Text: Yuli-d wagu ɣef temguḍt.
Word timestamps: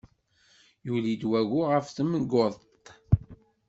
Yuli-d 0.87 1.21
wagu 1.29 1.61
ɣef 1.71 1.87
temguḍt. 1.95 2.85